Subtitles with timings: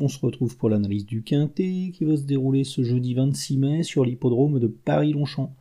[0.00, 3.82] on se retrouve pour l'analyse du Quintet qui va se dérouler ce jeudi 26 mai
[3.82, 5.54] sur l'hippodrome de Paris-Longchamp.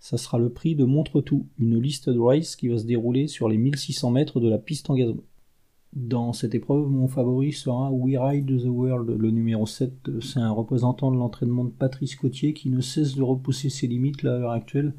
[0.00, 3.48] Ça sera le prix de Montre-Tout, une liste de race qui va se dérouler sur
[3.48, 5.18] les 1600 mètres de la piste en gazon.
[5.94, 10.20] Dans cette épreuve, mon favori sera We Ride the World, le numéro 7.
[10.20, 14.24] C'est un représentant de l'entraînement de Patrice Cotier qui ne cesse de repousser ses limites
[14.24, 14.92] à l'heure actuelle.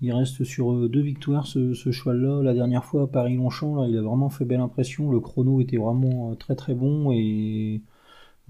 [0.00, 2.42] Il reste sur euh, deux victoires ce, cheval-là.
[2.42, 5.10] La dernière fois à Paris-Longchamp, il a vraiment fait belle impression.
[5.10, 7.80] Le chrono était vraiment euh, très très bon et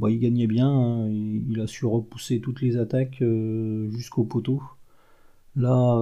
[0.07, 0.69] il gagnait bien.
[0.69, 1.09] Hein.
[1.11, 4.63] Il, a su repousser toutes les attaques euh, jusqu'au poteau.
[5.57, 6.01] Là,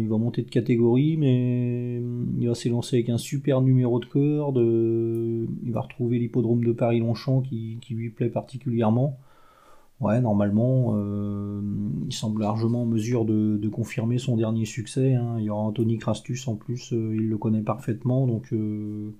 [0.00, 2.02] il va monter de catégorie, mais
[2.40, 4.58] il va s'élancer avec un super numéro de corde.
[4.58, 9.16] il va retrouver l'hippodrome de Paris-Longchamp qui, lui plaît particulièrement.
[10.00, 11.62] Ouais, normalement, euh,
[12.06, 15.14] il semble largement en mesure de, confirmer son dernier succès.
[15.14, 15.36] Hein.
[15.38, 19.10] Il y aura Anthony Crastus en plus, euh, il le connaît parfaitement, donc euh,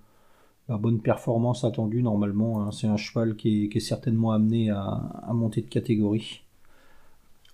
[0.69, 2.63] la bonne performance attendue normalement.
[2.63, 2.73] Hein.
[2.73, 6.43] C'est un cheval qui est, certainement amené à, monter de catégorie.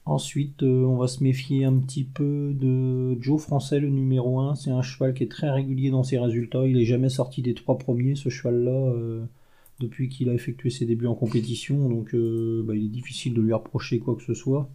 [0.04, 4.56] Ensuite, on va se méfier un petit peu de Joe Français, le numéro 1.
[4.56, 6.66] C'est un cheval qui est très régulier dans ses résultats.
[6.66, 8.94] Il n'est jamais sorti des trois premiers, ce cheval-là
[9.82, 13.42] depuis qu'il a effectué ses débuts en compétition, donc euh, bah, il est difficile de
[13.42, 14.68] lui reprocher quoi que ce soit.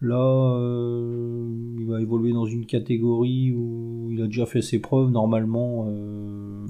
[0.00, 5.10] Là, euh, il va évoluer dans une catégorie où il a déjà fait ses preuves.
[5.10, 6.66] Normalement, euh,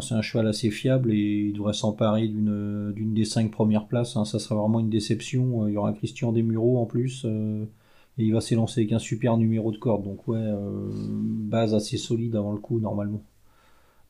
[0.00, 4.16] c'est un cheval assez fiable et il devrait s'emparer d'une des cinq premières places.
[4.16, 4.24] Hein.
[4.24, 5.68] Ça sera vraiment une déception.
[5.68, 7.24] Il y aura Christian Desmureaux en plus.
[7.24, 10.04] et il va s'élancer avec un super numéro de corde.
[10.04, 10.44] Donc ouais,
[10.92, 13.22] base assez solide avant le coup normalement.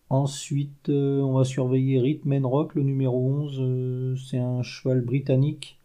[0.08, 3.56] Ensuite, euh, on va surveiller Rhythm Rock, le numéro 11.
[3.60, 5.80] Euh, c'est un cheval britannique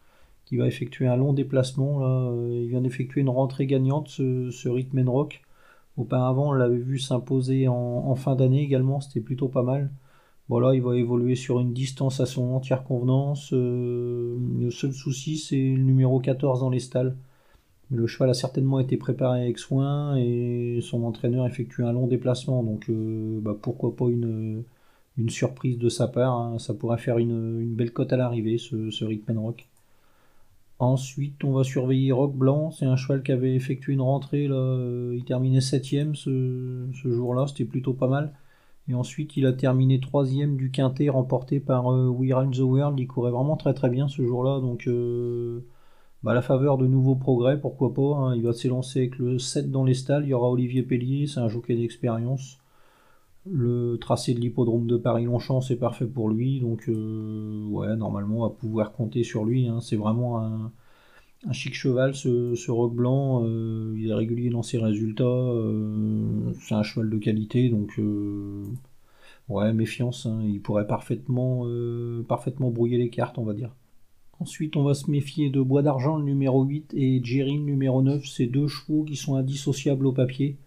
[0.45, 2.01] qui va effectuer un long déplacement.
[2.03, 5.41] Euh, il vient d'effectuer une rentrée gagnante, ce, ce Rhythm Rock.
[5.97, 9.91] Auparavant, on l'avait vu s'imposer en, fin d'année également, c'était plutôt pas mal.
[10.49, 13.51] Voilà, il va évoluer sur une distance à son entière convenance.
[13.51, 17.15] le seul souci, c'est le numéro 14 dans les stalles
[17.91, 22.63] le cheval a certainement été préparé avec soin et son entraîneur effectue un long déplacement.
[22.63, 24.63] Donc euh, bah, pourquoi pas une,
[25.27, 26.35] surprise de sa part.
[26.35, 26.57] Hein.
[26.59, 29.05] Ça pourrait faire une, belle cote à l'arrivée, ce, ce
[29.37, 29.67] Rock.
[30.81, 32.71] Ensuite, on va surveiller Rock Blanc.
[32.71, 34.47] C'est un cheval qui avait effectué une rentrée.
[34.47, 35.83] Là, euh, il terminait 7
[36.15, 37.45] ce, jour-là.
[37.45, 38.33] C'était plutôt pas mal.
[38.87, 42.99] Et ensuite, il a terminé troisième du quintet remporté par euh, We Run the World.
[42.99, 44.59] Il courait vraiment très très bien ce jour-là.
[44.59, 44.89] Donc
[46.23, 48.15] bah, la faveur de nouveaux progrès, pourquoi pas.
[48.15, 48.35] Hein.
[48.35, 50.23] Il va s'élancer avec le 7 dans les stalles.
[50.23, 52.60] Il y aura Olivier Pellier, c'est un jockey d'expérience.
[53.45, 56.59] Le tracé de l'hippodrome de Paris-Longchamp, c'est parfait pour lui.
[56.59, 59.67] Donc, euh, ouais, normalement, on va pouvoir compter sur lui.
[59.67, 59.81] Hein.
[59.81, 60.71] C'est vraiment un,
[61.51, 63.43] chic cheval, ce, roc blanc.
[63.43, 65.23] Euh, il est régulier dans ses résultats.
[65.23, 67.69] Euh, c'est un cheval de qualité.
[67.69, 67.99] Donc,
[69.49, 70.27] ouais, méfiance.
[70.27, 70.41] Hein.
[70.45, 71.65] Il pourrait parfaitement,
[72.27, 73.75] parfaitement brouiller les cartes, on va dire.
[74.39, 78.01] Ensuite, on va se méfier de Bois d'Argent, le numéro 8, et Jerry, le numéro
[78.03, 78.23] 9.
[78.25, 80.57] Ces deux chevaux qui sont indissociables au papier.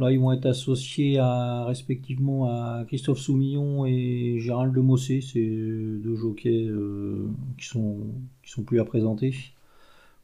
[0.00, 5.20] Là, ils vont être associés respectivement à Christophe Soumillon et Gérald de Mossé.
[5.20, 7.28] C'est deux jockeys euh,
[7.58, 7.98] qui, sont,
[8.44, 9.34] sont plus à présenter.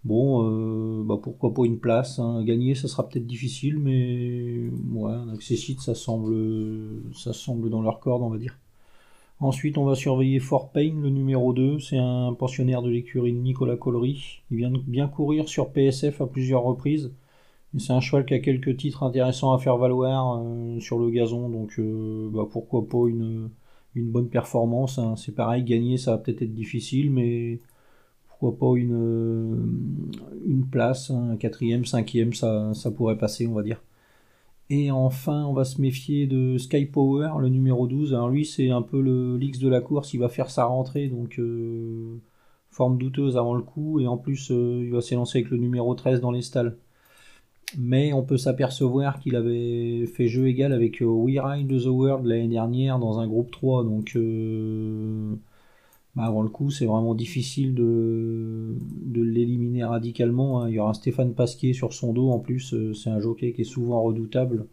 [0.05, 2.19] Bon, euh, bah pourquoi pas une place.
[2.19, 2.43] Hein.
[2.45, 6.35] Gagner, ça sera peut-être difficile, mais ouais, un accessite, ça semble,
[7.15, 8.57] ça semble dans leur corde, on va dire.
[9.41, 11.79] Ensuite, on va surveiller Fort Payne, le numéro 2.
[11.79, 14.43] C'est un pensionnaire de l'écurie Nicolas Collery.
[14.51, 17.13] Il vient bien courir sur PSF à plusieurs reprises.
[17.79, 21.49] C'est un cheval qui a quelques titres intéressants à faire valoir euh, sur le gazon.
[21.49, 23.51] Donc, euh, bah, pourquoi pas une,
[23.95, 24.99] bonne performance.
[24.99, 25.15] Hein.
[25.17, 27.61] C'est pareil, gagner, ça va peut-être être difficile, mais
[28.29, 29.79] pourquoi pas une,
[30.47, 33.83] une place, un quatrième, cinquième, ça, pourrait passer, on va dire.
[34.71, 38.15] Et enfin, on va se méfier de Sky Power, le numéro 12.
[38.15, 41.09] Alors lui, c'est un peu le l'X de la course, il va faire sa rentrée,
[41.09, 42.21] donc euh,
[42.71, 45.95] forme douteuse avant le coup, et en plus, euh, il va s'élancer avec le numéro
[45.95, 46.77] 13 dans les stalles.
[47.79, 52.27] Mais on peut s'apercevoir qu'il avait fait jeu égal avec euh, We Ride the World
[52.27, 54.17] l'année dernière dans un groupe 3, donc
[56.17, 58.77] bah, avant le coup, c'est vraiment difficile de,
[59.15, 60.63] l'éliminer radicalement.
[60.63, 60.69] Hein.
[60.69, 62.75] Il y aura Stéphane Pasquier sur son dos en plus.
[62.75, 64.66] Euh, c'est un jockey qui est souvent redoutable.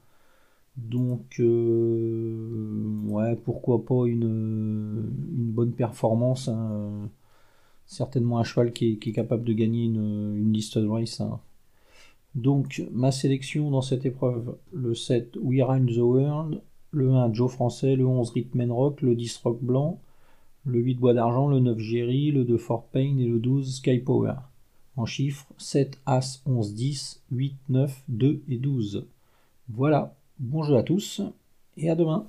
[0.77, 5.09] Donc, euh, ouais, pourquoi pas une,
[5.53, 6.47] bonne performance.
[6.49, 7.09] Hein.
[7.85, 11.21] Certainement un cheval qui est, capable de gagner une, liste de race.
[11.21, 11.39] Hein.
[12.37, 16.61] Donc, ma sélection dans cette épreuve le 7 We Run the World,
[16.91, 19.99] le 1 Joe Français, le 11 Rhythm Rock, le 10 Rock Blanc,
[20.63, 23.97] le 8 bois d'argent, le 9 Jerry, le 2 Fort Payne et le 12 Sky
[23.97, 24.35] Power.
[24.97, 29.07] En chiffres 7, As, 11, 10, 8, 9, 2 et 12.
[29.69, 31.23] Voilà, bon jeu à tous
[31.75, 32.27] et à demain.